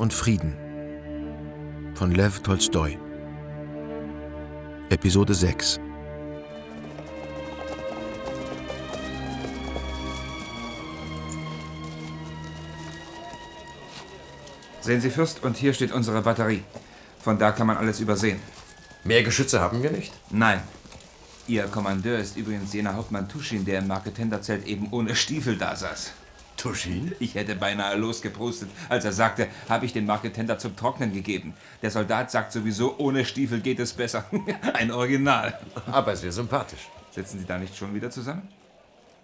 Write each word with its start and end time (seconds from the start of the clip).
Und 0.00 0.14
Frieden 0.14 0.56
von 1.94 2.10
Lev 2.10 2.40
Tolstoi. 2.40 2.98
Episode 4.88 5.34
6 5.34 5.78
Sehen 14.80 15.02
Sie, 15.02 15.10
Fürst, 15.10 15.44
und 15.44 15.58
hier 15.58 15.74
steht 15.74 15.92
unsere 15.92 16.22
Batterie. 16.22 16.62
Von 17.18 17.38
da 17.38 17.52
kann 17.52 17.66
man 17.66 17.76
alles 17.76 18.00
übersehen. 18.00 18.40
Mehr 19.04 19.22
Geschütze 19.22 19.60
haben 19.60 19.82
wir 19.82 19.90
nicht? 19.90 20.14
Nein. 20.30 20.62
Ihr 21.46 21.64
Kommandeur 21.64 22.18
ist 22.20 22.38
übrigens 22.38 22.72
jener 22.72 22.94
Hauptmann 22.94 23.28
Tuschin, 23.28 23.66
der 23.66 23.80
im 23.80 23.88
Marketenderzelt 23.88 24.66
eben 24.66 24.88
ohne 24.92 25.14
Stiefel 25.14 25.58
da 25.58 25.76
saß. 25.76 26.12
Tuschin? 26.60 27.14
Ich 27.20 27.34
hätte 27.36 27.54
beinahe 27.54 27.96
losgeprustet, 27.96 28.68
als 28.90 29.06
er 29.06 29.12
sagte, 29.12 29.48
habe 29.68 29.86
ich 29.86 29.94
den 29.94 30.04
Marketender 30.04 30.58
zum 30.58 30.76
Trocknen 30.76 31.12
gegeben. 31.12 31.54
Der 31.80 31.90
Soldat 31.90 32.30
sagt 32.30 32.52
sowieso, 32.52 32.98
ohne 32.98 33.24
Stiefel 33.24 33.60
geht 33.60 33.80
es 33.80 33.94
besser. 33.94 34.26
Ein 34.74 34.90
Original. 34.90 35.58
Aber 35.86 36.14
sehr 36.14 36.32
sympathisch. 36.32 36.90
Sitzen 37.12 37.38
Sie 37.38 37.46
da 37.46 37.56
nicht 37.56 37.74
schon 37.74 37.94
wieder 37.94 38.10
zusammen? 38.10 38.46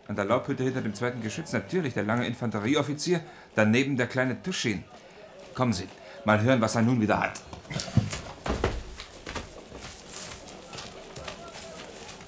An 0.08 0.16
der 0.16 0.24
Laubhütte 0.24 0.64
hinter 0.64 0.80
dem 0.80 0.94
zweiten 0.94 1.20
Geschütz 1.20 1.52
natürlich 1.52 1.92
der 1.92 2.04
lange 2.04 2.26
Infanterieoffizier, 2.26 3.20
daneben 3.54 3.98
der 3.98 4.06
kleine 4.06 4.42
Tuschin. 4.42 4.84
Kommen 5.54 5.74
Sie, 5.74 5.88
mal 6.24 6.40
hören, 6.40 6.60
was 6.62 6.74
er 6.74 6.82
nun 6.82 7.00
wieder 7.02 7.20
hat. 7.20 7.42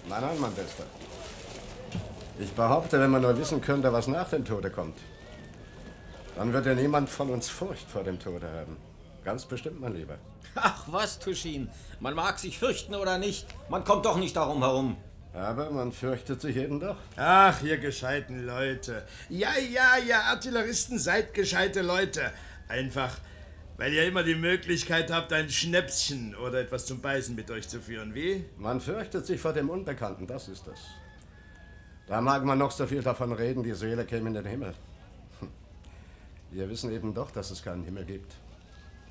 Nein, 0.07 0.21
nein, 0.21 0.41
mein 0.41 0.55
Bester. 0.55 0.85
Ich 2.41 2.53
behaupte, 2.53 3.01
wenn 3.01 3.11
man 3.11 3.23
nur 3.23 3.37
wissen 3.37 3.61
könnte, 3.61 3.93
was 3.93 4.07
nach 4.07 4.29
dem 4.31 4.45
Tode 4.45 4.71
kommt, 4.71 4.97
dann 6.37 6.53
wird 6.53 6.67
ja 6.67 6.75
niemand 6.75 7.11
von 7.11 7.31
uns 7.31 7.49
Furcht 7.49 7.91
vor 7.91 8.05
dem 8.05 8.21
Tode 8.21 8.49
haben. 8.49 8.77
Ganz 9.25 9.45
bestimmt, 9.45 9.81
mein 9.81 9.95
Lieber. 9.95 10.19
Ach 10.55 10.85
was, 10.87 11.19
Tuschin. 11.19 11.69
Man 11.99 12.15
mag 12.15 12.39
sich 12.39 12.57
fürchten 12.57 12.95
oder 12.95 13.19
nicht. 13.19 13.47
Man 13.69 13.83
kommt 13.83 14.07
doch 14.07 14.17
nicht 14.17 14.37
darum 14.37 14.63
herum. 14.63 14.97
Aber 15.35 15.71
man 15.71 15.91
fürchtet 15.91 16.41
sich 16.41 16.57
eben 16.57 16.79
doch. 16.79 16.97
Ach, 17.17 17.61
ihr 17.63 17.79
gescheiten 17.79 18.47
Leute. 18.47 19.05
Ja, 19.29 19.51
ja, 19.59 19.97
ihr 20.07 20.19
Artilleristen 20.19 20.99
seid 20.99 21.35
gescheite 21.35 21.83
Leute. 21.83 22.33
Einfach, 22.69 23.19
weil 23.77 23.93
ihr 23.93 24.07
immer 24.07 24.23
die 24.23 24.37
Möglichkeit 24.37 25.11
habt, 25.11 25.33
ein 25.33 25.51
Schnäpschen 25.51 26.37
oder 26.37 26.61
etwas 26.61 26.87
zum 26.87 27.01
Beißen 27.01 27.35
mit 27.35 27.51
euch 27.51 27.69
zu 27.69 27.81
führen. 27.81 28.15
Wie? 28.15 28.45
Man 28.57 28.81
fürchtet 28.81 29.27
sich 29.27 29.41
vor 29.41 29.53
dem 29.53 29.71
Unbekannten, 29.71 30.29
das 30.29 30.47
ist 30.47 30.69
es. 30.69 30.79
Da 32.09 32.23
mag 32.23 32.43
man 32.43 32.59
noch 32.59 32.71
so 32.71 32.87
viel 32.87 33.03
davon 33.03 33.33
reden, 33.33 33.63
die 33.63 33.75
Seele 33.75 34.05
käme 34.07 34.29
in 34.29 34.35
den 34.35 34.47
Himmel. 34.47 34.75
Hm. 35.41 35.49
Wir 36.51 36.69
wissen 36.71 36.91
eben 36.91 37.13
doch, 37.13 37.31
dass 37.31 37.51
es 37.51 37.63
keinen 37.63 37.85
Himmel 37.85 38.05
gibt, 38.07 38.35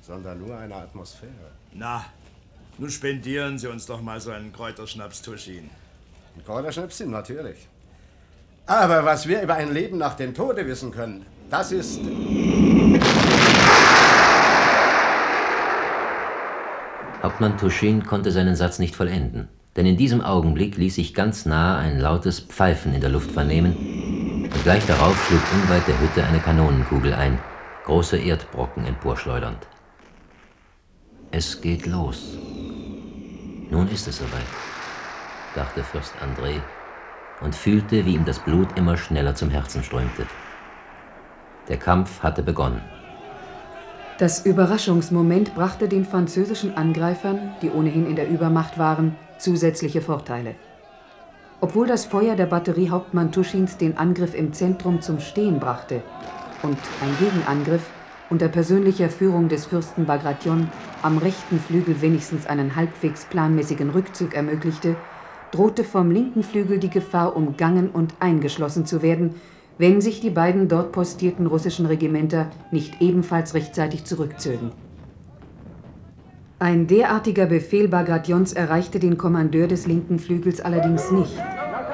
sondern 0.00 0.40
nur 0.40 0.58
eine 0.58 0.74
Atmosphäre. 0.74 1.52
Na, 1.72 2.04
nun 2.76 2.90
spendieren 2.90 3.56
Sie 3.58 3.68
uns 3.68 3.86
doch 3.86 4.02
mal 4.02 4.20
so 4.20 4.32
einen 4.32 4.52
Kräuterschnaps, 4.52 5.22
Tuschin. 5.22 5.70
Ein 6.36 6.44
Kräuterschnäpschen, 6.44 7.10
natürlich. 7.10 7.68
Aber 8.66 9.04
was 9.04 9.28
wir 9.28 9.42
über 9.42 9.54
ein 9.54 9.72
Leben 9.72 9.98
nach 9.98 10.14
dem 10.14 10.34
Tode 10.34 10.66
wissen 10.66 10.90
können, 10.90 11.24
das 11.48 11.72
ist... 11.72 12.00
Hauptmann 17.22 17.56
Tuschin 17.58 18.04
konnte 18.04 18.30
seinen 18.30 18.56
Satz 18.56 18.78
nicht 18.78 18.94
vollenden, 18.94 19.48
denn 19.78 19.86
in 19.86 19.96
diesem 19.96 20.22
Augenblick 20.22 20.76
ließ 20.76 20.96
sich 20.96 21.14
ganz 21.14 21.46
nahe 21.46 21.78
ein 21.78 22.00
lautes 22.00 22.40
Pfeifen 22.40 22.92
in 22.94 23.00
der 23.00 23.10
Luft 23.10 23.30
vernehmen, 23.30 24.50
und 24.52 24.64
gleich 24.64 24.84
darauf 24.86 25.16
schlug 25.24 25.40
unweit 25.54 25.86
der 25.86 26.00
Hütte 26.00 26.24
eine 26.24 26.40
Kanonenkugel 26.40 27.14
ein, 27.14 27.38
große 27.84 28.18
Erdbrocken 28.18 28.84
emporschleudernd. 28.84 29.68
Es 31.30 31.60
geht 31.60 31.86
los. 31.86 32.36
Nun 33.70 33.88
ist 33.92 34.08
es 34.08 34.18
soweit, 34.18 34.50
dachte 35.54 35.84
Fürst 35.84 36.14
André 36.20 36.60
und 37.40 37.54
fühlte, 37.54 38.04
wie 38.04 38.14
ihm 38.14 38.24
das 38.24 38.40
Blut 38.40 38.76
immer 38.76 38.96
schneller 38.96 39.36
zum 39.36 39.48
Herzen 39.48 39.84
strömte. 39.84 40.26
Der 41.68 41.76
Kampf 41.76 42.24
hatte 42.24 42.42
begonnen. 42.42 42.80
Das 44.18 44.44
Überraschungsmoment 44.44 45.54
brachte 45.54 45.86
den 45.86 46.04
französischen 46.04 46.76
Angreifern, 46.76 47.54
die 47.62 47.70
ohnehin 47.70 48.08
in 48.08 48.16
der 48.16 48.28
Übermacht 48.28 48.76
waren, 48.76 49.14
zusätzliche 49.38 50.00
Vorteile. 50.00 50.54
Obwohl 51.60 51.86
das 51.86 52.04
Feuer 52.04 52.36
der 52.36 52.46
Batterie 52.46 52.90
Hauptmann 52.90 53.32
Tuschins 53.32 53.76
den 53.76 53.96
Angriff 53.96 54.34
im 54.34 54.52
Zentrum 54.52 55.00
zum 55.00 55.18
Stehen 55.18 55.58
brachte 55.58 56.02
und 56.62 56.78
ein 57.02 57.16
Gegenangriff 57.18 57.90
unter 58.30 58.48
persönlicher 58.48 59.08
Führung 59.08 59.48
des 59.48 59.66
Fürsten 59.66 60.04
Bagration 60.04 60.70
am 61.02 61.18
rechten 61.18 61.58
Flügel 61.58 62.00
wenigstens 62.00 62.46
einen 62.46 62.76
halbwegs 62.76 63.24
planmäßigen 63.24 63.90
Rückzug 63.90 64.34
ermöglichte, 64.34 64.96
drohte 65.50 65.82
vom 65.82 66.10
linken 66.10 66.42
Flügel 66.42 66.78
die 66.78 66.90
Gefahr, 66.90 67.34
umgangen 67.36 67.88
und 67.90 68.14
eingeschlossen 68.20 68.86
zu 68.86 69.02
werden, 69.02 69.34
wenn 69.78 70.00
sich 70.00 70.20
die 70.20 70.30
beiden 70.30 70.68
dort 70.68 70.92
postierten 70.92 71.46
russischen 71.46 71.86
Regimenter 71.86 72.50
nicht 72.70 73.00
ebenfalls 73.00 73.54
rechtzeitig 73.54 74.04
zurückzögen. 74.04 74.72
Ein 76.60 76.88
derartiger 76.88 77.46
Befehl 77.46 77.86
Bagrations 77.86 78.52
erreichte 78.52 78.98
den 78.98 79.16
Kommandeur 79.16 79.68
des 79.68 79.86
linken 79.86 80.18
Flügels 80.18 80.60
allerdings 80.60 81.12
nicht, 81.12 81.36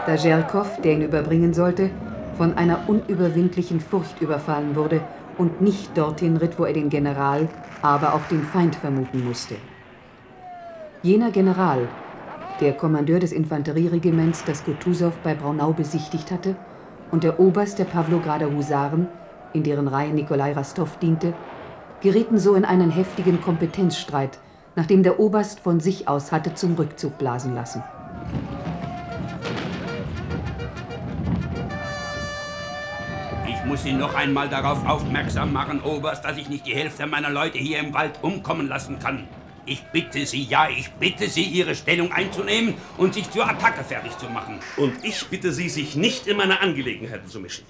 da 0.07 0.17
Zherkov, 0.17 0.81
der 0.81 0.95
ihn 0.95 1.03
überbringen 1.03 1.53
sollte, 1.53 1.91
von 2.39 2.55
einer 2.55 2.89
unüberwindlichen 2.89 3.79
Furcht 3.79 4.23
überfallen 4.23 4.75
wurde 4.75 5.03
und 5.37 5.61
nicht 5.61 5.99
dorthin 5.99 6.39
ritt, 6.39 6.59
wo 6.59 6.65
er 6.65 6.73
den 6.73 6.89
General, 6.89 7.47
aber 7.83 8.15
auch 8.15 8.27
den 8.31 8.43
Feind 8.43 8.75
vermuten 8.75 9.23
musste. 9.23 9.57
Jener 11.03 11.31
General, 11.31 11.87
der 12.63 12.73
Kommandeur 12.73 13.19
des 13.19 13.33
Infanterieregiments, 13.33 14.45
das 14.45 14.65
Kutusow 14.65 15.13
bei 15.23 15.35
Braunau 15.35 15.75
besichtigt 15.75 16.31
hatte, 16.31 16.57
und 17.11 17.23
der 17.23 17.39
Oberst 17.39 17.79
der 17.79 17.85
Pawlograder 17.85 18.51
Husaren, 18.51 19.09
in 19.53 19.63
deren 19.63 19.89
Reihen 19.89 20.15
Nikolai 20.15 20.53
Rastow 20.53 20.89
diente, 21.03 21.35
gerieten 22.01 22.39
so 22.39 22.55
in 22.55 22.65
einen 22.65 22.91
heftigen 22.91 23.43
Kompetenzstreit, 23.43 24.39
nachdem 24.77 25.03
der 25.03 25.21
Oberst 25.21 25.61
von 25.61 25.81
sich 25.81 26.09
aus 26.09 26.33
hatte 26.33 26.55
zum 26.55 26.75
Rückzug 26.75 27.19
blasen 27.19 27.55
lassen. 27.55 27.83
Ich 33.49 33.65
muss 33.65 33.83
Sie 33.83 33.93
noch 33.93 34.15
einmal 34.15 34.49
darauf 34.49 34.87
aufmerksam 34.87 35.53
machen, 35.53 35.81
Oberst, 35.83 36.25
dass 36.25 36.37
ich 36.37 36.49
nicht 36.49 36.67
die 36.67 36.75
Hälfte 36.75 37.07
meiner 37.07 37.31
Leute 37.31 37.59
hier 37.59 37.79
im 37.79 37.95
Wald 37.95 38.19
umkommen 38.23 38.69
lassen 38.69 38.99
kann. 38.99 39.27
Ich 39.67 39.83
bitte 39.85 40.27
Sie, 40.27 40.43
ja, 40.45 40.69
ich 40.69 40.91
bitte 40.93 41.29
Sie, 41.29 41.45
Ihre 41.45 41.75
Stellung 41.75 42.12
einzunehmen 42.12 42.75
und 42.99 43.15
sich 43.15 43.31
zur 43.31 43.49
Attacke 43.49 43.83
fertig 43.83 44.17
zu 44.19 44.27
machen. 44.27 44.59
Und 44.77 44.93
ich 45.03 45.27
bitte 45.29 45.53
Sie, 45.53 45.71
sich 45.71 45.97
nicht 45.97 46.27
in 46.27 46.37
meine 46.37 46.61
Angelegenheiten 46.61 47.29
zu 47.29 47.41
mischen. 47.41 47.65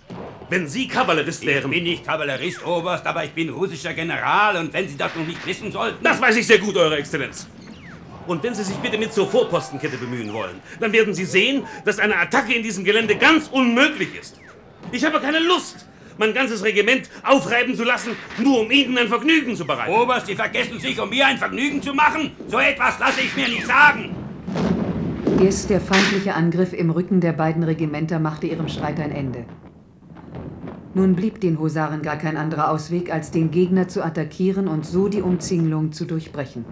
Wenn 0.50 0.68
Sie 0.68 0.86
Kavallerist 0.86 1.46
wären... 1.46 1.72
Ich 1.72 1.78
bin 1.78 1.84
nicht 1.84 2.04
Kavallerist, 2.04 2.64
Oberst, 2.66 3.06
aber 3.06 3.24
ich 3.24 3.30
bin 3.30 3.48
russischer 3.48 3.94
General 3.94 4.56
und 4.56 4.72
wenn 4.74 4.86
Sie 4.86 4.96
das 4.96 5.14
noch 5.14 5.26
nicht 5.26 5.44
wissen 5.46 5.72
sollten... 5.72 6.04
Das 6.04 6.20
weiß 6.20 6.36
ich 6.36 6.46
sehr 6.46 6.58
gut, 6.58 6.76
Eure 6.76 6.98
Exzellenz. 6.98 7.48
Und 8.26 8.42
wenn 8.42 8.54
Sie 8.54 8.62
sich 8.62 8.76
bitte 8.76 8.98
mit 8.98 9.12
zur 9.12 9.28
Vorpostenkette 9.28 9.96
bemühen 9.96 10.32
wollen, 10.32 10.60
dann 10.80 10.92
werden 10.92 11.14
Sie 11.14 11.24
sehen, 11.24 11.64
dass 11.84 11.98
eine 11.98 12.16
Attacke 12.16 12.54
in 12.54 12.62
diesem 12.62 12.84
Gelände 12.84 13.16
ganz 13.16 13.48
unmöglich 13.48 14.14
ist. 14.20 14.38
Ich 14.92 15.04
habe 15.04 15.18
keine 15.18 15.38
Lust, 15.38 15.86
mein 16.18 16.34
ganzes 16.34 16.62
Regiment 16.62 17.08
aufreiben 17.22 17.74
zu 17.74 17.84
lassen, 17.84 18.16
nur 18.38 18.60
um 18.60 18.70
Ihnen 18.70 18.96
ein 18.98 19.08
Vergnügen 19.08 19.56
zu 19.56 19.66
bereiten. 19.66 19.92
Oberst, 19.92 20.26
Sie 20.26 20.36
vergessen 20.36 20.78
sich, 20.78 21.00
um 21.00 21.08
mir 21.08 21.26
ein 21.26 21.38
Vergnügen 21.38 21.82
zu 21.82 21.94
machen? 21.94 22.32
So 22.48 22.58
etwas 22.58 22.98
lasse 22.98 23.22
ich 23.22 23.34
mir 23.34 23.48
nicht 23.48 23.66
sagen. 23.66 24.14
Erst 25.42 25.70
der 25.70 25.80
feindliche 25.80 26.34
Angriff 26.34 26.72
im 26.72 26.90
Rücken 26.90 27.20
der 27.20 27.32
beiden 27.32 27.62
Regimenter 27.62 28.18
machte 28.18 28.46
ihrem 28.46 28.68
Streit 28.68 29.00
ein 29.00 29.10
Ende. 29.10 29.46
Nun 30.94 31.16
blieb 31.16 31.40
den 31.40 31.58
Husaren 31.58 32.02
gar 32.02 32.16
kein 32.16 32.36
anderer 32.36 32.70
Ausweg, 32.70 33.12
als 33.12 33.32
den 33.32 33.50
Gegner 33.50 33.88
zu 33.88 34.04
attackieren 34.04 34.68
und 34.68 34.86
so 34.86 35.08
die 35.08 35.22
Umzingelung 35.22 35.90
zu 35.90 36.04
durchbrechen. 36.04 36.64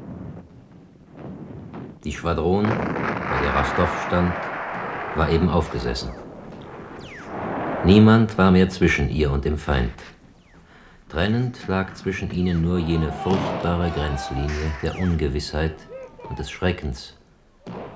Die 2.05 2.13
Schwadron, 2.13 2.63
bei 2.63 3.41
der 3.43 3.55
Rastow 3.55 3.89
stand, 4.07 4.33
war 5.17 5.29
eben 5.29 5.49
aufgesessen. 5.49 6.11
Niemand 7.85 8.39
war 8.39 8.53
mehr 8.53 8.69
zwischen 8.69 9.11
ihr 9.11 9.33
und 9.33 9.45
dem 9.45 9.59
Feind. 9.59 9.93
Trennend 11.09 11.67
lag 11.67 11.95
zwischen 11.95 12.31
ihnen 12.31 12.63
nur 12.63 12.79
jene 12.79 13.13
furchtbare 13.13 13.91
Grenzlinie 13.91 14.73
der 14.83 14.99
Ungewissheit 14.99 15.75
und 16.29 16.39
des 16.39 16.49
Schreckens, 16.49 17.17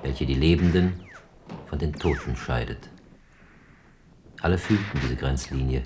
welche 0.03 0.25
die 0.25 0.35
Lebenden 0.35 0.99
von 1.67 1.79
den 1.79 1.93
Toten 1.93 2.35
scheidet. 2.35 2.89
Alle 4.41 4.57
fühlten 4.57 4.99
diese 5.01 5.15
Grenzlinie, 5.15 5.83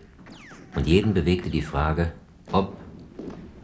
und 0.76 0.88
jeden 0.88 1.14
bewegte 1.14 1.50
die 1.50 1.62
Frage, 1.62 2.14
ob 2.52 2.76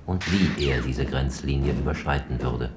und 0.06 0.24
wie 0.32 0.70
er 0.70 0.82
diese 0.82 1.06
Grenzlinie 1.06 1.74
überschreiten 1.74 2.42
würde. 2.42 2.72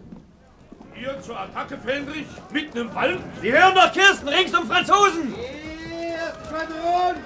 Hier 0.94 1.20
zur 1.22 1.38
Attacke, 1.38 1.78
Fendrich, 1.78 2.26
mitten 2.52 2.78
im 2.78 2.94
Wald. 2.94 3.18
Sie 3.40 3.52
hören 3.52 3.74
doch 3.74 3.92
Kirsten, 3.92 4.28
rings 4.28 4.56
um 4.56 4.66
Franzosen! 4.66 5.34
Hier, 5.34 6.32
Schwadron! 6.48 7.16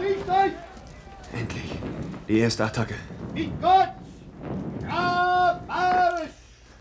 Riecht 0.00 0.28
euch! 0.28 0.52
Endlich, 1.38 1.72
die 2.28 2.38
erste 2.38 2.64
Attacke. 2.64 2.94
Mit 3.34 3.50
Gott! 3.60 3.88
Ja, 4.88 5.60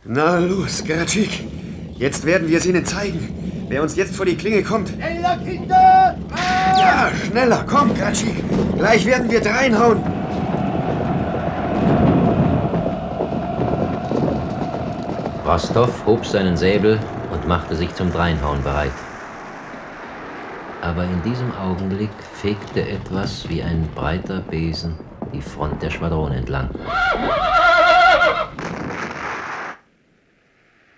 Na 0.06 0.40
los, 0.40 0.84
Geratschik, 0.84 1.44
jetzt 1.98 2.26
werden 2.26 2.48
wir 2.48 2.58
es 2.58 2.66
ihnen 2.66 2.86
zeigen. 2.86 3.39
Wer 3.70 3.84
uns 3.84 3.96
jetzt 3.96 4.16
vor 4.16 4.26
die 4.26 4.36
Klinge 4.36 4.64
kommt. 4.64 4.90
Schneller, 4.90 5.38
Kinder! 5.46 6.16
Ja, 6.76 7.12
schneller, 7.24 7.64
komm, 7.70 7.94
Gratschik. 7.94 8.44
Gleich 8.76 9.06
werden 9.06 9.30
wir 9.30 9.42
dreinhauen. 9.42 10.02
Rostov 15.46 16.04
hob 16.08 16.26
seinen 16.26 16.58
Säbel 16.58 17.00
und 17.32 17.48
machte 17.48 17.76
sich 17.76 17.94
zum 17.94 18.12
Dreinhauen 18.12 18.64
bereit. 18.64 18.92
Aber 20.82 21.04
in 21.04 21.22
diesem 21.22 21.52
Augenblick 21.56 22.10
fegte 22.42 22.82
etwas 22.82 23.48
wie 23.50 23.62
ein 23.62 23.88
breiter 23.94 24.40
Besen 24.40 24.96
die 25.32 25.42
Front 25.42 25.84
der 25.84 25.92
Schwadron 25.92 26.32
entlang. 26.32 26.70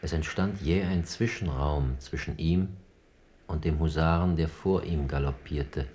Es 0.01 0.13
entstand 0.13 0.61
jäh 0.61 0.83
ein 0.83 1.05
Zwischenraum 1.05 1.99
zwischen 1.99 2.37
ihm 2.39 2.75
und 3.45 3.65
dem 3.65 3.79
Husaren, 3.79 4.35
der 4.35 4.47
vor 4.47 4.83
ihm 4.83 5.07
galoppierte. 5.07 5.87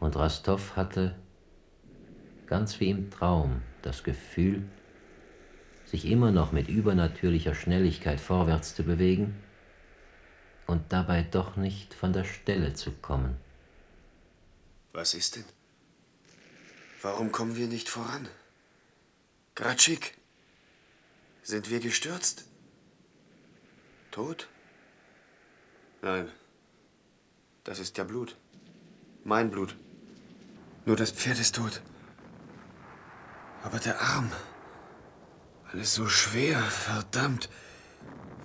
Und 0.00 0.16
Rostov 0.16 0.74
hatte, 0.76 1.14
ganz 2.46 2.80
wie 2.80 2.88
im 2.90 3.10
Traum, 3.10 3.60
das 3.82 4.02
Gefühl, 4.02 4.66
sich 5.84 6.06
immer 6.06 6.30
noch 6.30 6.52
mit 6.52 6.68
übernatürlicher 6.68 7.54
Schnelligkeit 7.54 8.18
vorwärts 8.18 8.74
zu 8.74 8.82
bewegen 8.82 9.34
und 10.66 10.92
dabei 10.92 11.22
doch 11.22 11.56
nicht 11.56 11.92
von 11.92 12.14
der 12.14 12.24
Stelle 12.24 12.72
zu 12.72 12.92
kommen. 12.92 13.36
Was 14.92 15.12
ist 15.12 15.36
denn? 15.36 15.44
Warum 17.02 17.30
kommen 17.30 17.56
wir 17.56 17.66
nicht 17.66 17.90
voran? 17.90 18.26
Gratschik, 19.54 20.16
sind 21.42 21.70
wir 21.70 21.80
gestürzt? 21.80 22.46
Tot? 24.14 24.48
Nein, 26.00 26.30
das 27.64 27.80
ist 27.80 27.98
ja 27.98 28.04
Blut. 28.04 28.36
Mein 29.24 29.50
Blut. 29.50 29.76
Nur 30.84 30.94
das 30.94 31.10
Pferd 31.10 31.40
ist 31.40 31.56
tot. 31.56 31.82
Aber 33.64 33.80
der 33.80 34.00
Arm. 34.00 34.30
Alles 35.72 35.94
so 35.94 36.06
schwer, 36.06 36.60
verdammt. 36.60 37.48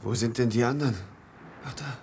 Wo 0.02 0.16
sind 0.16 0.40
denn 0.40 0.50
die 0.50 0.64
anderen? 0.64 0.98
Ach 1.64 1.76
da. 1.76 1.98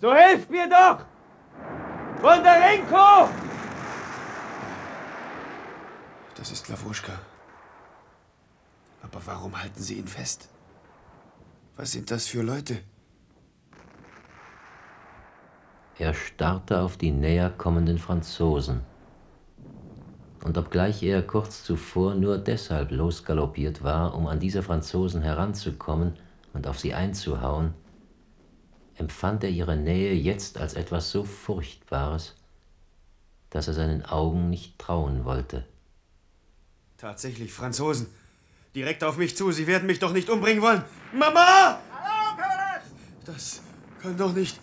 So 0.00 0.14
helft 0.14 0.48
mir 0.48 0.68
doch! 0.68 1.04
Bondarenko! 2.22 3.28
Das 6.36 6.52
ist 6.52 6.68
Lawuschka. 6.68 7.18
Aber 9.02 9.26
warum 9.26 9.60
halten 9.60 9.82
Sie 9.82 9.94
ihn 9.94 10.06
fest? 10.06 10.48
Was 11.76 11.92
sind 11.92 12.10
das 12.10 12.26
für 12.26 12.42
Leute? 12.42 12.78
Er 15.98 16.14
starrte 16.14 16.80
auf 16.80 16.96
die 16.96 17.10
näher 17.10 17.50
kommenden 17.50 17.98
Franzosen. 17.98 18.80
Und 20.42 20.56
obgleich 20.56 21.02
er 21.02 21.22
kurz 21.22 21.64
zuvor 21.64 22.14
nur 22.14 22.38
deshalb 22.38 22.90
losgaloppiert 22.92 23.82
war, 23.82 24.14
um 24.14 24.26
an 24.26 24.40
diese 24.40 24.62
Franzosen 24.62 25.20
heranzukommen 25.20 26.14
und 26.54 26.66
auf 26.66 26.78
sie 26.78 26.94
einzuhauen, 26.94 27.74
empfand 28.94 29.44
er 29.44 29.50
ihre 29.50 29.76
Nähe 29.76 30.14
jetzt 30.14 30.58
als 30.58 30.74
etwas 30.74 31.10
so 31.10 31.24
Furchtbares, 31.24 32.36
dass 33.50 33.68
er 33.68 33.74
seinen 33.74 34.02
Augen 34.02 34.48
nicht 34.48 34.78
trauen 34.78 35.24
wollte. 35.26 35.66
Tatsächlich, 36.96 37.52
Franzosen. 37.52 38.06
Direkt 38.76 39.02
auf 39.04 39.16
mich 39.16 39.34
zu. 39.34 39.50
Sie 39.52 39.66
werden 39.66 39.86
mich 39.86 40.00
doch 40.00 40.12
nicht 40.12 40.28
umbringen 40.28 40.60
wollen. 40.60 40.84
Mama! 41.10 41.80
Das 43.24 43.62
kann 44.02 44.18
doch 44.18 44.34
nicht. 44.34 44.60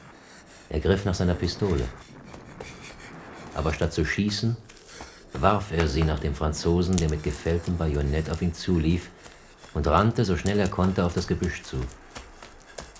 Er 0.70 0.80
griff 0.80 1.04
nach 1.04 1.16
seiner 1.16 1.34
Pistole. 1.34 1.84
Aber 3.56 3.74
statt 3.74 3.92
zu 3.92 4.06
schießen, 4.06 4.56
warf 5.34 5.72
er 5.72 5.88
sie 5.88 6.04
nach 6.04 6.20
dem 6.20 6.36
Franzosen, 6.36 6.96
der 6.96 7.10
mit 7.10 7.24
gefälltem 7.24 7.76
Bajonett 7.76 8.30
auf 8.30 8.44
ihn 8.44 8.54
zulief, 8.54 9.10
und 9.74 9.88
rannte, 9.88 10.26
so 10.26 10.38
schnell 10.38 10.60
er 10.60 10.70
konnte, 10.70 11.04
auf 11.04 11.16
das 11.16 11.28
Gebüsch 11.28 11.64
zu. 11.64 11.78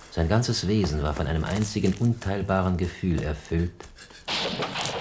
Sein 0.10 0.28
ganzes 0.28 0.68
Wesen 0.68 1.04
war 1.04 1.14
von 1.14 1.28
einem 1.28 1.44
einzigen 1.44 1.94
unteilbaren 2.00 2.76
Gefühl 2.76 3.22
erfüllt, 3.22 3.72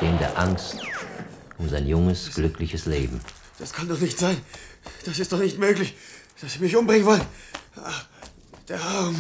dem 0.03 0.19
der 0.19 0.39
Angst 0.39 0.77
um 1.57 1.71
sein 1.71 1.87
junges, 1.87 2.35
glückliches 2.35 2.85
Leben. 2.85 3.19
Das 3.63 3.73
kann 3.73 3.87
doch 3.89 4.01
nicht 4.01 4.19
sein. 4.19 4.41
Das 5.05 5.21
ist 5.21 5.33
doch 5.33 5.39
nicht 5.39 5.57
möglich, 5.57 5.95
dass 6.41 6.55
Sie 6.55 6.59
mich 6.59 6.75
umbringen 6.75 7.07
wollen. 7.07 7.21
Ach, 7.77 8.07
der 8.67 8.81
Arm. 8.81 9.15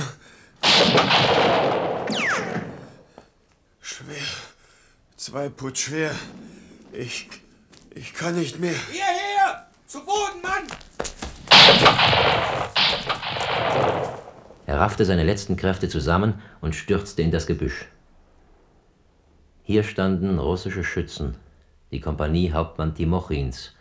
Schwer. 3.80 4.26
Zwei 5.16 5.48
Put 5.48 5.78
schwer. 5.78 6.12
Ich. 6.92 7.28
Ich 7.94 8.14
kann 8.14 8.34
nicht 8.34 8.58
mehr. 8.58 8.74
Hierher! 8.90 9.68
Zu 9.86 10.00
Boden, 10.00 10.42
Mann! 10.42 10.66
Er 14.66 14.80
raffte 14.80 15.04
seine 15.04 15.22
letzten 15.22 15.56
Kräfte 15.56 15.88
zusammen 15.88 16.42
und 16.60 16.74
stürzte 16.74 17.22
in 17.22 17.30
das 17.30 17.46
Gebüsch. 17.46 17.86
Hier 19.62 19.84
standen 19.84 20.40
russische 20.40 20.82
Schützen, 20.82 21.36
die 21.92 22.00
Kompanie 22.00 22.50
Hauptmann 22.50 22.96
Timochins, 22.96 23.76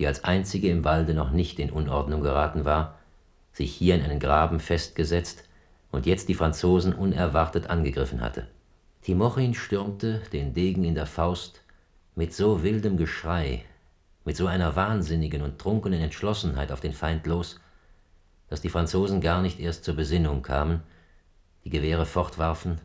die 0.00 0.06
als 0.06 0.24
einzige 0.24 0.70
im 0.70 0.82
Walde 0.82 1.12
noch 1.12 1.30
nicht 1.30 1.58
in 1.58 1.68
Unordnung 1.68 2.22
geraten 2.22 2.64
war, 2.64 2.98
sich 3.52 3.70
hier 3.74 3.94
in 3.94 4.02
einen 4.02 4.18
Graben 4.18 4.58
festgesetzt 4.58 5.44
und 5.90 6.06
jetzt 6.06 6.30
die 6.30 6.34
Franzosen 6.34 6.94
unerwartet 6.94 7.68
angegriffen 7.68 8.22
hatte. 8.22 8.48
Timochin 9.02 9.52
stürmte, 9.52 10.22
den 10.32 10.54
Degen 10.54 10.84
in 10.84 10.94
der 10.94 11.04
Faust, 11.04 11.60
mit 12.14 12.32
so 12.32 12.62
wildem 12.62 12.96
Geschrei, 12.96 13.62
mit 14.24 14.38
so 14.38 14.46
einer 14.46 14.74
wahnsinnigen 14.74 15.42
und 15.42 15.58
trunkenen 15.58 16.00
Entschlossenheit 16.00 16.72
auf 16.72 16.80
den 16.80 16.94
Feind 16.94 17.26
los, 17.26 17.60
dass 18.48 18.62
die 18.62 18.70
Franzosen 18.70 19.20
gar 19.20 19.42
nicht 19.42 19.60
erst 19.60 19.84
zur 19.84 19.96
Besinnung 19.96 20.40
kamen, 20.40 20.82
die 21.64 21.70
Gewehre 21.70 22.06
fortwarfen 22.06 22.80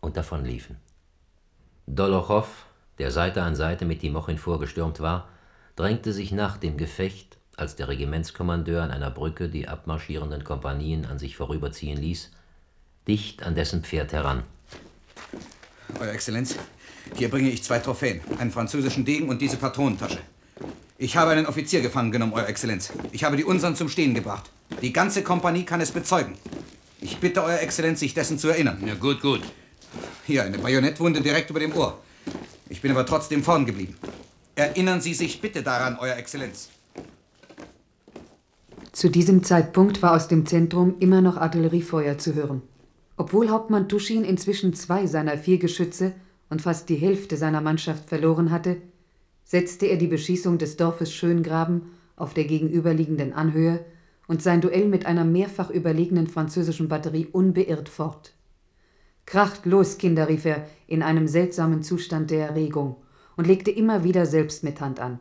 und 0.00 0.16
davonliefen. 0.16 0.76
Dolochow, 1.86 2.48
der 2.98 3.10
Seite 3.10 3.42
an 3.42 3.54
Seite 3.54 3.84
mit 3.84 4.00
Timochin 4.00 4.38
vorgestürmt 4.38 5.00
war, 5.00 5.28
drängte 5.78 6.12
sich 6.12 6.32
nach 6.32 6.56
dem 6.56 6.76
Gefecht, 6.76 7.38
als 7.56 7.76
der 7.76 7.86
Regimentskommandeur 7.86 8.82
an 8.82 8.90
einer 8.90 9.10
Brücke 9.10 9.48
die 9.48 9.68
abmarschierenden 9.68 10.42
Kompanien 10.42 11.06
an 11.06 11.20
sich 11.20 11.36
vorüberziehen 11.36 11.96
ließ, 11.96 12.30
dicht 13.06 13.44
an 13.44 13.54
dessen 13.54 13.84
Pferd 13.84 14.12
heran. 14.12 14.42
Euer 16.00 16.12
Exzellenz, 16.12 16.56
hier 17.14 17.30
bringe 17.30 17.48
ich 17.50 17.62
zwei 17.62 17.78
Trophäen, 17.78 18.20
einen 18.38 18.50
französischen 18.50 19.04
Degen 19.04 19.28
und 19.28 19.40
diese 19.40 19.56
Patronentasche. 19.56 20.18
Ich 20.98 21.16
habe 21.16 21.30
einen 21.30 21.46
Offizier 21.46 21.80
gefangen 21.80 22.10
genommen, 22.10 22.32
Euer 22.32 22.48
Exzellenz. 22.48 22.92
Ich 23.12 23.22
habe 23.22 23.36
die 23.36 23.44
unseren 23.44 23.76
zum 23.76 23.88
Stehen 23.88 24.14
gebracht. 24.14 24.50
Die 24.82 24.92
ganze 24.92 25.22
Kompanie 25.22 25.64
kann 25.64 25.80
es 25.80 25.92
bezeugen. 25.92 26.34
Ich 27.00 27.18
bitte 27.18 27.44
Euer 27.44 27.60
Exzellenz, 27.60 28.00
sich 28.00 28.14
dessen 28.14 28.36
zu 28.36 28.48
erinnern. 28.48 28.82
Ja, 28.84 28.94
gut, 28.94 29.20
gut. 29.20 29.42
Hier, 30.26 30.42
eine 30.42 30.58
Bajonettwunde 30.58 31.20
direkt 31.20 31.50
über 31.50 31.60
dem 31.60 31.74
Ohr. 31.76 32.02
Ich 32.68 32.82
bin 32.82 32.90
aber 32.90 33.06
trotzdem 33.06 33.44
vorn 33.44 33.64
geblieben. 33.64 33.96
Erinnern 34.58 35.00
Sie 35.00 35.14
sich 35.14 35.40
bitte 35.40 35.62
daran, 35.62 35.98
Euer 36.00 36.16
Exzellenz. 36.16 36.70
Zu 38.90 39.08
diesem 39.08 39.44
Zeitpunkt 39.44 40.02
war 40.02 40.16
aus 40.16 40.26
dem 40.26 40.46
Zentrum 40.46 40.96
immer 40.98 41.20
noch 41.20 41.36
Artilleriefeuer 41.36 42.18
zu 42.18 42.34
hören. 42.34 42.62
Obwohl 43.16 43.50
Hauptmann 43.50 43.88
Tuschin 43.88 44.24
inzwischen 44.24 44.74
zwei 44.74 45.06
seiner 45.06 45.38
vier 45.38 45.58
Geschütze 45.58 46.12
und 46.50 46.60
fast 46.60 46.88
die 46.88 46.96
Hälfte 46.96 47.36
seiner 47.36 47.60
Mannschaft 47.60 48.08
verloren 48.08 48.50
hatte, 48.50 48.78
setzte 49.44 49.86
er 49.86 49.96
die 49.96 50.08
Beschießung 50.08 50.58
des 50.58 50.76
Dorfes 50.76 51.12
Schöngraben 51.12 51.92
auf 52.16 52.34
der 52.34 52.42
gegenüberliegenden 52.42 53.34
Anhöhe 53.34 53.84
und 54.26 54.42
sein 54.42 54.60
Duell 54.60 54.88
mit 54.88 55.06
einer 55.06 55.24
mehrfach 55.24 55.70
überlegenen 55.70 56.26
französischen 56.26 56.88
Batterie 56.88 57.28
unbeirrt 57.30 57.88
fort. 57.88 58.32
Kracht 59.24 59.66
los, 59.66 59.98
Kinder, 59.98 60.28
rief 60.28 60.44
er 60.46 60.66
in 60.88 61.04
einem 61.04 61.28
seltsamen 61.28 61.84
Zustand 61.84 62.32
der 62.32 62.48
Erregung 62.48 62.96
und 63.38 63.46
legte 63.46 63.70
immer 63.70 64.02
wieder 64.02 64.26
selbst 64.26 64.64
mit 64.64 64.80
Hand 64.80 64.98
an. 64.98 65.20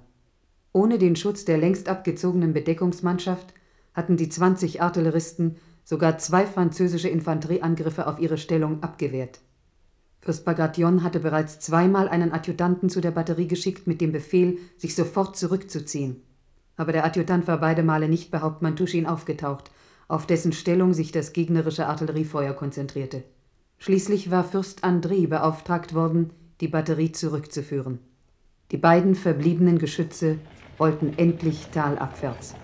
Ohne 0.73 0.97
den 0.97 1.15
Schutz 1.15 1.45
der 1.45 1.59
längst 1.59 1.87
abgezogenen 1.87 2.51
Bedeckungsmannschaft 2.51 3.53
hatten 3.93 4.17
die 4.17 4.27
20 4.27 4.81
Artilleristen 4.81 5.57
sogar 5.83 6.17
zwei 6.17 6.47
französische 6.47 7.09
Infanterieangriffe 7.09 8.07
auf 8.07 8.19
ihre 8.19 8.39
Stellung 8.39 8.81
abgewehrt. 8.81 9.39
Fürst 10.19 10.45
Bagration 10.45 11.03
hatte 11.03 11.19
bereits 11.19 11.59
zweimal 11.59 12.09
einen 12.09 12.31
Adjutanten 12.31 12.89
zu 12.89 13.01
der 13.01 13.11
Batterie 13.11 13.47
geschickt 13.47 13.85
mit 13.85 14.01
dem 14.01 14.11
Befehl, 14.11 14.57
sich 14.77 14.95
sofort 14.95 15.37
zurückzuziehen. 15.37 16.23
Aber 16.75 16.91
der 16.91 17.05
Adjutant 17.05 17.47
war 17.47 17.59
beide 17.59 17.83
Male 17.83 18.09
nicht 18.09 18.31
bei 18.31 18.39
Hauptmann 18.39 18.75
aufgetaucht, 19.05 19.69
auf 20.07 20.25
dessen 20.25 20.53
Stellung 20.53 20.95
sich 20.95 21.11
das 21.11 21.33
gegnerische 21.33 21.85
Artilleriefeuer 21.85 22.53
konzentrierte. 22.53 23.23
Schließlich 23.77 24.31
war 24.31 24.43
Fürst 24.43 24.83
André 24.83 25.27
beauftragt 25.27 25.93
worden, 25.93 26.31
die 26.61 26.67
Batterie 26.67 27.11
zurückzuführen. 27.11 27.99
Die 28.71 28.77
beiden 28.77 29.15
verbliebenen 29.15 29.79
Geschütze 29.79 30.39
rollten 30.79 31.17
endlich 31.17 31.67
talabwärts. 31.73 32.55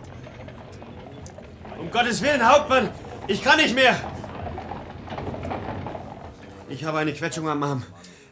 Um 1.79 1.89
Gottes 1.91 2.21
Willen, 2.21 2.47
Hauptmann! 2.47 2.89
Ich 3.27 3.43
kann 3.43 3.57
nicht 3.57 3.75
mehr! 3.75 3.95
Ich 6.69 6.83
habe 6.83 6.97
eine 6.97 7.13
Quetschung 7.13 7.47
am 7.47 7.61
Arm. 7.63 7.83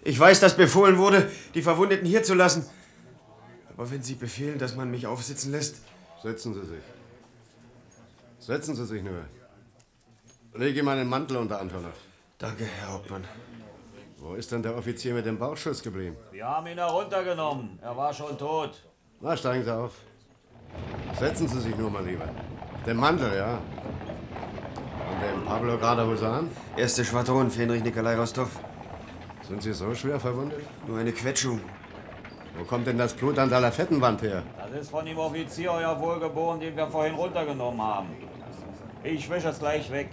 Ich 0.03 0.19
weiß, 0.19 0.39
dass 0.39 0.57
befohlen 0.57 0.97
wurde, 0.97 1.29
die 1.53 1.61
Verwundeten 1.61 2.07
hier 2.07 2.23
zu 2.23 2.33
lassen. 2.33 2.65
Aber 3.69 3.89
wenn 3.91 4.01
Sie 4.01 4.15
befehlen, 4.15 4.57
dass 4.57 4.75
man 4.75 4.89
mich 4.89 5.05
aufsitzen 5.05 5.51
lässt. 5.51 5.77
Setzen 6.21 6.53
Sie 6.53 6.65
sich. 6.65 6.83
Setzen 8.39 8.75
Sie 8.75 8.85
sich 8.85 9.03
nur. 9.03 9.25
Leg 10.53 10.75
ihm 10.75 10.87
einen 10.87 11.07
Mantel 11.07 11.37
unter, 11.37 11.61
Antonov. 11.61 11.93
Danke, 12.37 12.65
Herr 12.65 12.93
Hauptmann. 12.93 13.23
Wo 14.31 14.35
ist 14.35 14.49
denn 14.49 14.63
der 14.63 14.77
Offizier 14.77 15.13
mit 15.13 15.25
dem 15.25 15.37
Bauchschuss 15.37 15.83
geblieben? 15.83 16.15
Wir 16.31 16.45
haben 16.45 16.65
ihn 16.65 16.77
heruntergenommen. 16.77 17.77
Er 17.81 17.97
war 17.97 18.13
schon 18.13 18.37
tot. 18.37 18.81
Na, 19.19 19.35
steigen 19.35 19.65
Sie 19.65 19.75
auf. 19.75 19.91
Setzen 21.19 21.49
Sie 21.49 21.59
sich 21.59 21.75
nur 21.75 21.89
mal 21.89 22.05
lieber. 22.05 22.29
Den 22.85 22.95
Mantel, 22.95 23.29
ja. 23.35 23.55
Und 25.09 25.21
den 25.21 25.43
Pablo 25.45 25.77
Grada 25.77 26.05
Husan? 26.05 26.49
Erste 26.77 27.03
Schwadron, 27.03 27.51
Fenrich 27.51 27.83
Nikolai 27.83 28.15
Rostov. 28.15 28.57
Sind 29.49 29.61
Sie 29.63 29.73
so 29.73 29.93
schwer 29.93 30.17
verwundet? 30.17 30.61
Nur 30.87 30.99
eine 30.99 31.11
Quetschung. 31.11 31.59
Wo 32.57 32.63
kommt 32.63 32.87
denn 32.87 32.97
das 32.97 33.13
Blut 33.13 33.37
an 33.37 33.49
der 33.49 33.59
Lafettenwand 33.59 34.21
her? 34.21 34.43
Das 34.57 34.83
ist 34.83 34.91
von 34.91 35.05
dem 35.05 35.17
Offizier, 35.17 35.73
euer 35.73 35.99
Wohlgeboren, 35.99 36.61
den 36.61 36.77
wir 36.77 36.87
vorhin 36.87 37.15
runtergenommen 37.15 37.81
haben. 37.81 38.07
Ich 39.03 39.29
wische 39.29 39.49
es 39.49 39.59
gleich 39.59 39.91
weg. 39.91 40.07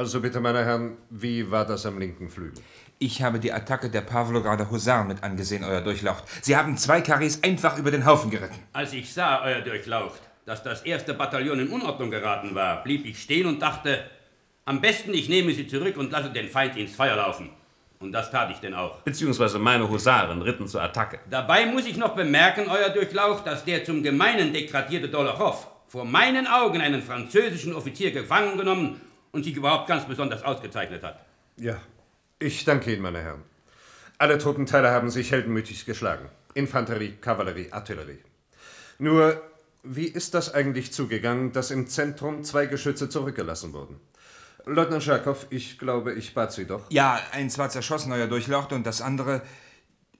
Also 0.00 0.22
bitte, 0.22 0.40
meine 0.40 0.64
Herren, 0.64 0.96
wie 1.10 1.50
war 1.50 1.66
das 1.66 1.84
am 1.84 1.98
linken 1.98 2.30
Flügel? 2.30 2.64
Ich 2.98 3.22
habe 3.22 3.38
die 3.38 3.52
Attacke 3.52 3.90
der 3.90 4.00
Pavlograder 4.00 4.70
Husaren 4.70 5.06
mit 5.06 5.22
angesehen, 5.22 5.62
Euer 5.62 5.82
Durchlaucht. 5.82 6.24
Sie 6.40 6.56
haben 6.56 6.78
zwei 6.78 7.02
Karrees 7.02 7.44
einfach 7.44 7.76
über 7.76 7.90
den 7.90 8.06
Haufen 8.06 8.30
geritten. 8.30 8.56
Als 8.72 8.94
ich 8.94 9.12
sah, 9.12 9.42
Euer 9.42 9.60
Durchlaucht, 9.60 10.22
dass 10.46 10.62
das 10.62 10.80
erste 10.84 11.12
Bataillon 11.12 11.60
in 11.60 11.68
Unordnung 11.68 12.10
geraten 12.10 12.54
war, 12.54 12.82
blieb 12.82 13.04
ich 13.04 13.20
stehen 13.20 13.44
und 13.44 13.60
dachte, 13.60 14.02
am 14.64 14.80
besten 14.80 15.12
ich 15.12 15.28
nehme 15.28 15.52
sie 15.52 15.68
zurück 15.68 15.98
und 15.98 16.10
lasse 16.10 16.30
den 16.30 16.48
Feind 16.48 16.78
ins 16.78 16.96
Feuer 16.96 17.16
laufen. 17.16 17.50
Und 17.98 18.12
das 18.12 18.30
tat 18.30 18.50
ich 18.50 18.56
denn 18.56 18.72
auch. 18.72 19.02
Beziehungsweise 19.02 19.58
meine 19.58 19.86
Husaren 19.86 20.40
ritten 20.40 20.66
zur 20.66 20.80
Attacke. 20.80 21.18
Dabei 21.28 21.66
muss 21.66 21.84
ich 21.84 21.98
noch 21.98 22.14
bemerken, 22.14 22.70
Euer 22.70 22.88
Durchlaucht, 22.88 23.46
dass 23.46 23.66
der 23.66 23.84
zum 23.84 24.02
Gemeinen 24.02 24.54
degradierte 24.54 25.10
Dolochow 25.10 25.68
vor 25.88 26.06
meinen 26.06 26.46
Augen 26.46 26.80
einen 26.80 27.02
französischen 27.02 27.74
Offizier 27.74 28.12
gefangen 28.12 28.56
genommen 28.56 28.98
und 29.32 29.44
sich 29.44 29.56
überhaupt 29.56 29.88
ganz 29.88 30.06
besonders 30.06 30.42
ausgezeichnet 30.42 31.02
hat. 31.02 31.24
Ja, 31.56 31.80
ich 32.38 32.64
danke 32.64 32.92
Ihnen, 32.92 33.02
meine 33.02 33.20
Herren. 33.20 33.42
Alle 34.18 34.38
Truppenteile 34.38 34.90
haben 34.90 35.10
sich 35.10 35.30
heldenmütig 35.30 35.86
geschlagen. 35.86 36.28
Infanterie, 36.54 37.12
Kavallerie, 37.20 37.72
Artillerie. 37.72 38.18
Nur, 38.98 39.40
wie 39.82 40.06
ist 40.06 40.34
das 40.34 40.52
eigentlich 40.52 40.92
zugegangen, 40.92 41.52
dass 41.52 41.70
im 41.70 41.86
Zentrum 41.86 42.44
zwei 42.44 42.66
Geschütze 42.66 43.08
zurückgelassen 43.08 43.72
wurden? 43.72 44.00
Leutnant 44.66 45.02
Scherkow, 45.02 45.46
ich 45.50 45.78
glaube, 45.78 46.12
ich 46.12 46.34
bat 46.34 46.52
Sie 46.52 46.66
doch. 46.66 46.90
Ja, 46.90 47.18
eins 47.32 47.56
war 47.56 47.70
zerschossen, 47.70 48.12
Euer 48.12 48.26
Durchlaucht, 48.26 48.72
und 48.72 48.86
das 48.86 49.00
andere. 49.00 49.42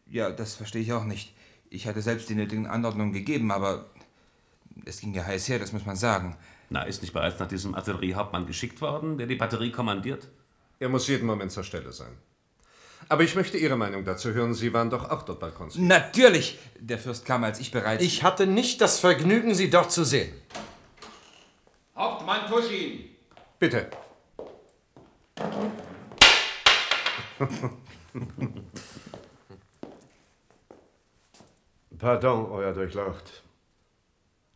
Ja, 0.06 0.30
das 0.30 0.54
verstehe 0.54 0.82
ich 0.82 0.92
auch 0.92 1.04
nicht. 1.04 1.34
Ich 1.68 1.86
hatte 1.86 2.00
selbst 2.00 2.28
die 2.28 2.34
nötigen 2.34 2.66
Anordnungen 2.66 3.12
gegeben, 3.12 3.50
aber 3.52 3.86
es 4.86 5.00
ging 5.00 5.14
ja 5.14 5.24
heiß 5.24 5.48
her, 5.48 5.58
das 5.58 5.72
muss 5.72 5.86
man 5.86 5.96
sagen. 5.96 6.36
Na, 6.72 6.82
ist 6.84 7.02
nicht 7.02 7.12
bereits 7.12 7.40
nach 7.40 7.48
diesem 7.48 7.74
Artilleriehauptmann 7.74 8.46
geschickt 8.46 8.80
worden, 8.80 9.18
der 9.18 9.26
die 9.26 9.34
Batterie 9.34 9.72
kommandiert? 9.72 10.28
Er 10.78 10.88
muss 10.88 11.08
jeden 11.08 11.26
Moment 11.26 11.50
zur 11.50 11.64
Stelle 11.64 11.92
sein. 11.92 12.16
Aber 13.08 13.24
ich 13.24 13.34
möchte 13.34 13.58
Ihre 13.58 13.76
Meinung 13.76 14.04
dazu 14.04 14.32
hören. 14.32 14.54
Sie 14.54 14.72
waren 14.72 14.88
doch 14.88 15.10
auch 15.10 15.22
dort 15.22 15.40
bei 15.40 15.50
Konsul. 15.50 15.82
Natürlich! 15.82 16.60
Der 16.78 16.98
Fürst 16.98 17.24
kam, 17.26 17.42
als 17.42 17.58
ich 17.58 17.72
bereits. 17.72 18.04
Ich 18.04 18.22
hatte 18.22 18.46
nicht 18.46 18.80
das 18.80 19.00
Vergnügen, 19.00 19.52
Sie 19.52 19.68
dort 19.68 19.90
zu 19.90 20.04
sehen. 20.04 20.32
Hauptmann 21.96 22.48
Tuschin! 22.48 23.10
Bitte. 23.58 23.90
Pardon, 31.98 32.46
Euer 32.52 32.72
Durchlaucht. 32.72 33.42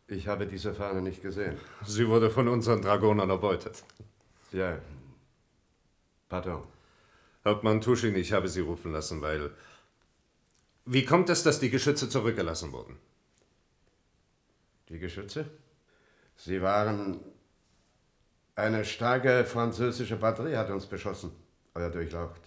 Ich 0.07 0.27
habe 0.27 0.45
diese 0.45 0.73
Fahne 0.73 1.01
nicht 1.01 1.21
gesehen. 1.21 1.57
Sie 1.83 2.07
wurde 2.07 2.29
von 2.29 2.47
unseren 2.47 2.81
Dragonern 2.81 3.29
erbeutet. 3.29 3.83
Ja. 4.51 4.77
Pardon. 6.29 6.63
Hauptmann 7.43 7.81
Tuschin, 7.81 8.15
ich 8.15 8.31
habe 8.31 8.47
Sie 8.47 8.61
rufen 8.61 8.91
lassen, 8.91 9.21
weil. 9.21 9.51
Wie 10.85 11.05
kommt 11.05 11.29
es, 11.29 11.41
dass 11.41 11.59
die 11.59 11.71
Geschütze 11.71 12.07
zurückgelassen 12.09 12.71
wurden? 12.71 12.97
Die 14.89 14.99
Geschütze? 14.99 15.49
Sie 16.35 16.61
waren. 16.61 17.19
Eine 18.57 18.85
starke 18.85 19.43
französische 19.43 20.15
Batterie 20.15 20.55
hat 20.55 20.69
uns 20.69 20.85
beschossen, 20.85 21.31
Euer 21.73 21.89
Durchlaucht. 21.89 22.41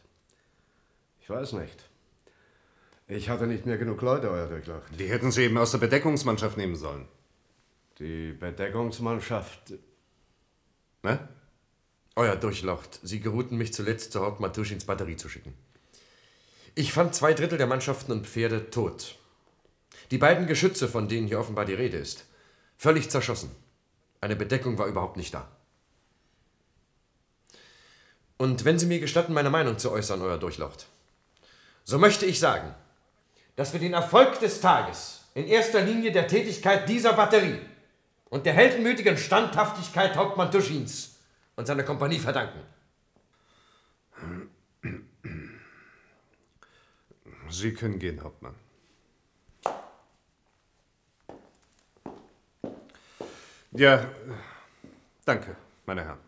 Ich 1.20 1.28
weiß 1.28 1.52
nicht. 1.54 1.84
Ich 3.08 3.28
hatte 3.28 3.46
nicht 3.46 3.66
mehr 3.66 3.76
genug 3.76 4.00
Leute, 4.00 4.30
Euer 4.30 4.46
Durchlaucht. 4.46 4.98
Die 4.98 5.08
hätten 5.08 5.30
Sie 5.30 5.42
eben 5.42 5.58
aus 5.58 5.72
der 5.72 5.78
Bedeckungsmannschaft 5.78 6.56
nehmen 6.56 6.76
sollen. 6.76 7.06
Die 7.98 8.32
Bedeckungsmannschaft. 8.32 9.72
Ne? 11.02 11.28
Euer 12.14 12.36
Durchlaucht, 12.36 13.00
Sie 13.02 13.18
geruhten 13.18 13.56
mich 13.56 13.72
zuletzt 13.72 14.12
zu 14.12 14.20
Hauptmann 14.20 14.52
Tuschins 14.52 14.84
Batterie 14.84 15.16
zu 15.16 15.28
schicken. 15.28 15.52
Ich 16.76 16.92
fand 16.92 17.14
zwei 17.14 17.34
Drittel 17.34 17.58
der 17.58 17.66
Mannschaften 17.66 18.12
und 18.12 18.26
Pferde 18.26 18.70
tot. 18.70 19.16
Die 20.12 20.18
beiden 20.18 20.46
Geschütze, 20.46 20.86
von 20.86 21.08
denen 21.08 21.26
hier 21.26 21.40
offenbar 21.40 21.64
die 21.64 21.74
Rede 21.74 21.96
ist, 21.96 22.24
völlig 22.76 23.10
zerschossen. 23.10 23.50
Eine 24.20 24.36
Bedeckung 24.36 24.78
war 24.78 24.86
überhaupt 24.86 25.16
nicht 25.16 25.34
da. 25.34 25.48
Und 28.36 28.64
wenn 28.64 28.78
Sie 28.78 28.86
mir 28.86 29.00
gestatten, 29.00 29.32
meine 29.32 29.50
Meinung 29.50 29.78
zu 29.78 29.90
äußern, 29.90 30.22
Euer 30.22 30.38
Durchlaucht, 30.38 30.86
so 31.82 31.98
möchte 31.98 32.26
ich 32.26 32.38
sagen, 32.38 32.72
dass 33.56 33.72
wir 33.72 33.80
den 33.80 33.94
Erfolg 33.94 34.38
des 34.38 34.60
Tages 34.60 35.22
in 35.34 35.48
erster 35.48 35.80
Linie 35.80 36.12
der 36.12 36.28
Tätigkeit 36.28 36.88
dieser 36.88 37.14
Batterie 37.14 37.58
und 38.30 38.47
der 38.47 38.52
heldenmütigen 38.52 39.16
Standhaftigkeit 39.16 40.16
Hauptmann 40.16 40.50
Tuschins 40.50 41.18
und 41.56 41.66
seiner 41.66 41.82
Kompanie 41.82 42.18
verdanken. 42.18 42.61
Sie 47.50 47.73
können 47.73 47.99
gehen, 47.99 48.23
Hauptmann. 48.23 48.54
Ja, 53.73 54.04
danke, 55.25 55.56
meine 55.87 56.04
Herren. 56.04 56.18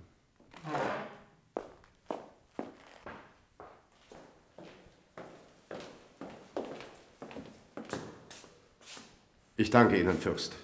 Ich 9.56 9.68
danke 9.68 10.00
Ihnen, 10.00 10.18
Fürst. 10.18 10.56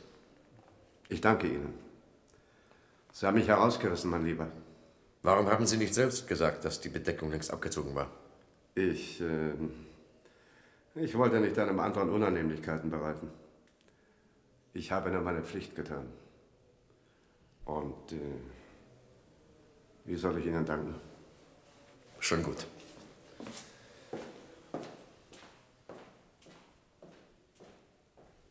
Ich 1.16 1.22
danke 1.22 1.46
Ihnen. 1.46 1.72
Sie 3.10 3.26
haben 3.26 3.38
mich 3.38 3.48
herausgerissen, 3.48 4.10
mein 4.10 4.26
Lieber. 4.26 4.48
Warum 5.22 5.50
haben 5.50 5.66
Sie 5.66 5.78
nicht 5.78 5.94
selbst 5.94 6.28
gesagt, 6.28 6.62
dass 6.66 6.78
die 6.78 6.90
Bedeckung 6.90 7.30
längst 7.30 7.50
abgezogen 7.50 7.94
war? 7.94 8.10
Ich, 8.74 9.22
äh, 9.22 9.54
ich 10.94 11.16
wollte 11.16 11.40
nicht 11.40 11.58
einem 11.58 11.80
anderen 11.80 12.10
Unannehmlichkeiten 12.10 12.90
bereiten. 12.90 13.30
Ich 14.74 14.92
habe 14.92 15.10
nur 15.10 15.22
meine 15.22 15.42
Pflicht 15.42 15.74
getan. 15.74 16.06
Und 17.64 18.12
äh, 18.12 18.18
wie 20.04 20.16
soll 20.16 20.36
ich 20.38 20.44
Ihnen 20.44 20.66
danken? 20.66 20.96
Schon 22.20 22.42
gut. 22.42 22.66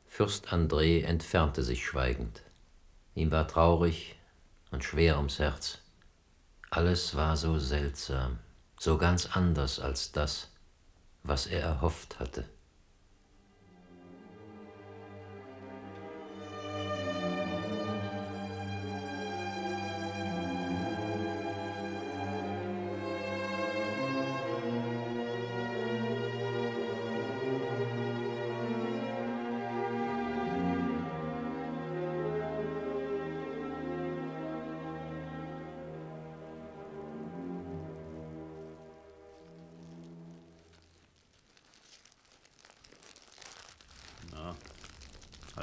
Fürst 0.07 0.51
André 0.51 1.03
entfernte 1.03 1.61
sich 1.61 1.85
schweigend. 1.85 2.44
Ihm 3.15 3.31
war 3.31 3.47
traurig 3.47 4.15
und 4.71 4.83
schwer 4.83 5.17
ums 5.17 5.39
Herz. 5.39 5.79
Alles 6.69 7.15
war 7.15 7.37
so 7.37 7.57
seltsam, 7.59 8.39
so 8.77 8.97
ganz 8.97 9.25
anders 9.35 9.79
als 9.79 10.11
das, 10.11 10.49
was 11.23 11.47
er 11.47 11.61
erhofft 11.61 12.19
hatte. 12.19 12.43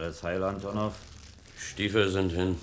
Alles 0.02 0.21
heil, 0.25 0.42
Antonov? 0.42 0.94
Stiefel 1.56 2.11
sind 2.11 2.30
hin. 2.30 2.59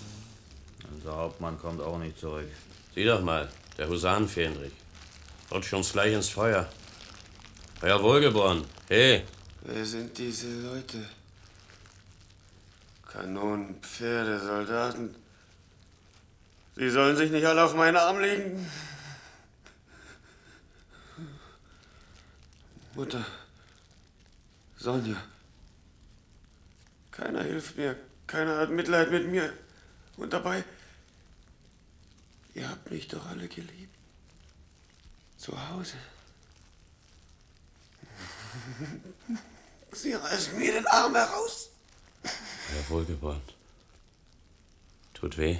Unser 0.91 1.15
Hauptmann 1.15 1.57
kommt 1.57 1.79
auch 1.79 1.97
nicht 1.97 2.19
zurück. 2.19 2.49
Sieh 2.93 3.05
doch 3.05 3.21
mal, 3.21 3.47
der 3.77 3.87
Husarenfähnrich. 3.87 4.73
Rutscht 5.49 5.73
uns 5.73 5.93
gleich 5.93 6.13
ins 6.13 6.27
Feuer. 6.27 6.67
Euer 7.81 8.03
Wohlgeboren. 8.03 8.65
Hey, 8.89 9.23
Wer 9.61 9.85
sind 9.85 10.17
diese 10.17 10.47
Leute? 10.47 11.09
Kanonen, 13.07 13.75
Pferde, 13.81 14.37
Soldaten. 14.37 15.15
Sie 16.75 16.89
sollen 16.89 17.15
sich 17.15 17.31
nicht 17.31 17.45
alle 17.45 17.63
auf 17.63 17.73
meinen 17.73 17.95
Arm 17.95 18.19
legen. 18.19 18.69
Mutter. 22.95 23.25
Sonja. 24.75 25.15
Keiner 27.19 27.43
hilft 27.43 27.75
mir. 27.75 27.97
Keiner 28.27 28.57
hat 28.57 28.69
Mitleid 28.69 29.11
mit 29.11 29.27
mir. 29.27 29.51
Und 30.15 30.31
dabei. 30.31 30.63
Ihr 32.53 32.69
habt 32.69 32.89
mich 32.89 33.07
doch 33.09 33.25
alle 33.25 33.47
geliebt. 33.47 33.95
Zu 35.37 35.69
Hause. 35.69 35.97
Sie 39.91 40.13
reißen 40.13 40.57
mir 40.57 40.73
den 40.73 40.87
Arm 40.87 41.13
heraus. 41.15 41.69
euer 42.23 42.89
Wohlgeboren. 42.89 43.41
Tut 45.13 45.37
weh? 45.37 45.59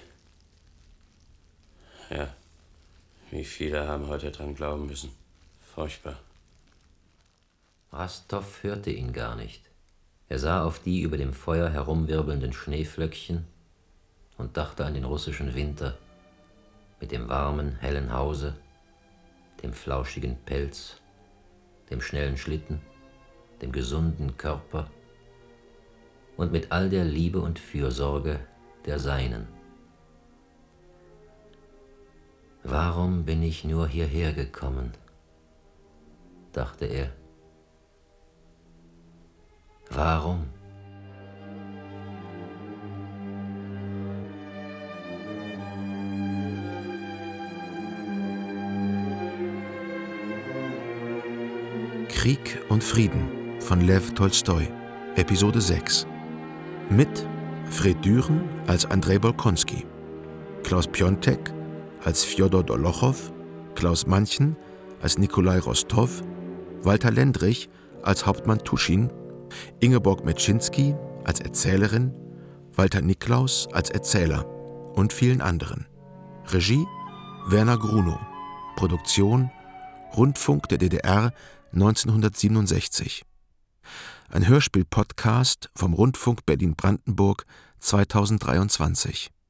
Ja. 2.10 2.34
Wie 3.32 3.46
viele 3.46 3.88
haben 3.88 4.08
heute 4.08 4.32
dran 4.32 4.56
glauben 4.56 4.88
müssen. 4.88 5.14
Furchtbar. 5.76 6.20
Rastow 7.92 8.46
hörte 8.62 8.92
ihn 8.92 9.12
gar 9.14 9.36
nicht. 9.36 9.69
Er 10.30 10.38
sah 10.38 10.64
auf 10.64 10.80
die 10.80 11.02
über 11.02 11.18
dem 11.18 11.34
Feuer 11.34 11.70
herumwirbelnden 11.70 12.54
Schneeflöckchen 12.54 13.46
und 14.38 14.56
dachte 14.58 14.86
an 14.86 14.94
den 14.94 15.04
russischen 15.04 15.56
Winter 15.56 15.98
mit 17.02 17.12
dem 17.12 17.28
warmen, 17.30 17.76
hellen 17.80 18.14
Hause, 18.14 18.56
dem 19.64 19.74
flauschigen 19.74 20.38
Pelz, 20.46 21.02
dem 21.90 22.00
schnellen 22.00 22.38
Schlitten, 22.38 22.80
dem 23.62 23.72
gesunden 23.72 24.38
Körper 24.38 24.88
und 26.38 26.52
mit 26.52 26.72
all 26.72 26.90
der 26.90 27.06
Liebe 27.06 27.40
und 27.42 27.58
Fürsorge 27.58 28.40
der 28.86 29.00
Seinen. 29.00 29.48
Warum 32.64 33.26
bin 33.26 33.42
ich 33.42 33.64
nur 33.64 33.88
hierher 33.88 34.34
gekommen? 34.34 34.94
dachte 36.52 36.86
er. 36.86 37.12
Warum? 39.92 40.46
Krieg 52.08 52.60
und 52.70 52.84
Frieden 52.84 53.30
von 53.60 53.82
Lev 53.82 54.14
Tolstoi, 54.14 54.68
Episode 55.16 55.60
6. 55.60 56.06
Mit 56.90 57.26
Fred 57.70 58.04
Düren 58.04 58.42
als 58.68 58.86
Andrei 58.86 59.18
Bolkonski, 59.18 59.86
Klaus 60.64 60.88
Piontek 60.88 61.54
als 62.04 62.24
Fjodor 62.24 62.64
Dolochow, 62.64 63.32
Klaus 63.76 64.06
Manchen 64.06 64.56
als 65.02 65.18
Nikolai 65.18 65.60
Rostov, 65.60 66.22
Walter 66.84 67.12
Lendrich 67.12 67.70
als 68.04 68.26
Hauptmann 68.26 68.60
Tuschin, 68.60 69.10
Ingeborg 69.80 70.26
Metschinski 70.26 70.96
als 71.24 71.40
Erzählerin, 71.40 72.14
Walter 72.74 73.02
Niklaus 73.02 73.68
als 73.72 73.90
Erzähler 73.90 74.46
und 74.94 75.14
vielen 75.14 75.42
anderen. 75.42 75.88
Regie 76.48 76.86
Werner 77.48 77.78
Grunow. 77.78 78.20
Produktion 78.76 79.52
Rundfunk 80.16 80.70
der 80.70 80.78
DDR 80.78 81.34
1967. 81.74 83.24
Ein 84.30 84.48
Hörspiel-Podcast 84.48 85.70
vom 85.76 85.94
Rundfunk 85.94 86.46
Berlin-Brandenburg 86.46 87.46
2023. 87.80 89.32